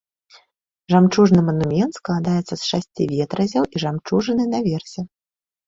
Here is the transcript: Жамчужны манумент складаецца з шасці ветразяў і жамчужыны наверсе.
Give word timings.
Жамчужны 0.93 1.41
манумент 1.49 1.91
складаецца 1.99 2.51
з 2.53 2.59
шасці 2.71 3.03
ветразяў 3.13 3.63
і 3.73 3.85
жамчужыны 3.87 4.51
наверсе. 4.59 5.01